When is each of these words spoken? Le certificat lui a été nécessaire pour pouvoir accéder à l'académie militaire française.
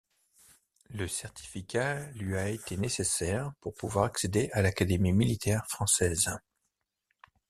Le 0.89 1.07
certificat 1.07 2.07
lui 2.13 2.35
a 2.35 2.49
été 2.49 2.75
nécessaire 2.75 3.53
pour 3.61 3.75
pouvoir 3.75 4.05
accéder 4.05 4.49
à 4.51 4.63
l'académie 4.63 5.13
militaire 5.13 5.67
française. 5.67 6.27